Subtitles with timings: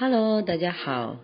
[0.00, 1.16] Hello，大家好，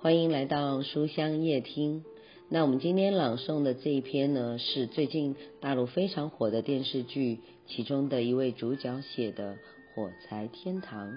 [0.00, 2.04] 欢迎来到书香夜听。
[2.48, 7.38] 那我们今天朗诵的这一篇呢，是最近大陆非常火的电视剧
[7.68, 9.52] 其中的一位主角写的
[9.94, 11.12] 《火柴天堂》。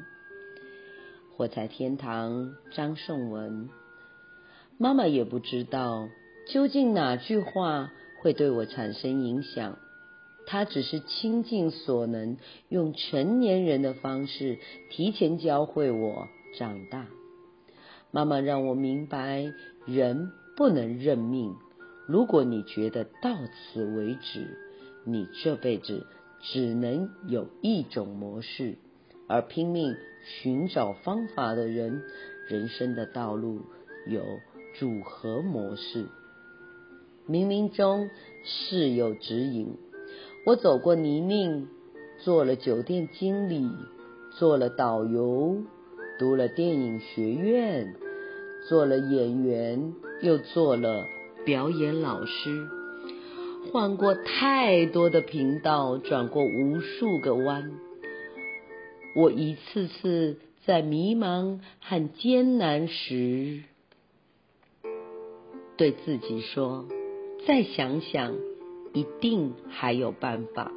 [1.36, 3.70] 火柴天堂，张颂文。
[4.78, 6.08] 妈妈也不知道
[6.50, 7.92] 究竟哪句话
[8.22, 9.80] 会对我产生影响，
[10.46, 12.38] 她只是倾尽所能，
[12.70, 14.60] 用成年人的方式
[14.92, 16.28] 提前教会我。
[16.60, 17.08] 长大，
[18.12, 19.54] 妈妈让我明白，
[19.86, 21.56] 人不能认命。
[22.06, 24.58] 如果你觉得到此为止，
[25.06, 26.06] 你这辈子
[26.42, 28.76] 只能有一种模式，
[29.30, 29.96] 而拼命
[30.42, 32.04] 寻找方法的人，
[32.50, 33.62] 人生的道路
[34.06, 34.22] 有
[34.78, 36.08] 组合模式。
[37.26, 38.10] 冥冥中
[38.44, 39.78] 事有指引，
[40.46, 41.68] 我走过泥泞，
[42.18, 43.72] 做了酒店经理，
[44.32, 45.64] 做了导游。
[46.20, 47.96] 读了电影学院，
[48.68, 51.06] 做了演员，又做了
[51.46, 52.68] 表演老师，
[53.72, 57.72] 换过太多的频道，转过无数个弯。
[59.16, 63.62] 我一次次在迷茫和艰难时，
[65.78, 66.86] 对自己说
[67.48, 68.36] ：“再想想，
[68.92, 70.74] 一定还有办法。”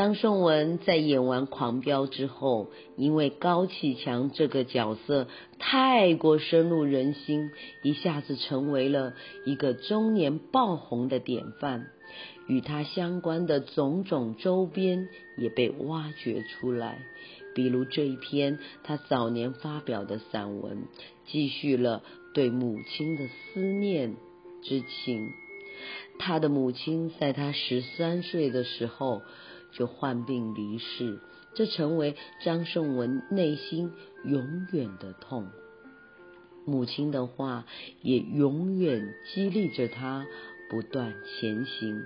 [0.00, 7.50] 张颂文在演完《狂飙》之后，因为高启强这个角色太过深入人心，
[7.82, 9.12] 一下子成为了
[9.44, 11.88] 一个中年爆红的典范。
[12.48, 17.02] 与他相关的种种周边也被挖掘出来，
[17.54, 20.84] 比如这一篇他早年发表的散文，
[21.26, 24.16] 继续了对母亲的思念
[24.62, 25.28] 之情。
[26.18, 29.20] 他的母亲在他十三岁的时候，
[29.72, 31.18] 就患病离世，
[31.54, 33.92] 这成为张颂文内心
[34.24, 35.48] 永远的痛。
[36.66, 37.64] 母亲的话
[38.02, 40.26] 也永远激励着他
[40.68, 42.02] 不断前行。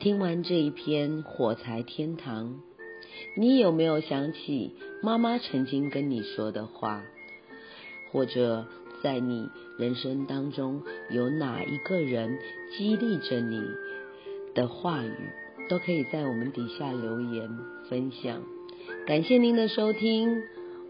[0.00, 2.48] 听完这一篇《火柴天堂》，
[3.36, 7.02] 你有没有想起妈妈曾经跟你说的话？
[8.12, 8.66] 或者
[9.02, 12.38] 在你人生当中有哪一个人
[12.76, 13.60] 激励着你
[14.54, 15.30] 的话语？
[15.68, 17.48] 都可以在我们底下留言
[17.88, 18.42] 分享，
[19.06, 20.42] 感谢您的收听，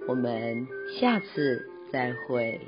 [0.09, 0.67] 我们
[1.01, 2.61] 下次再会。